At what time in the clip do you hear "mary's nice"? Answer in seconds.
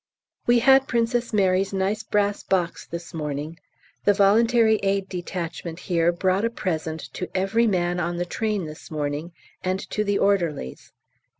1.31-2.01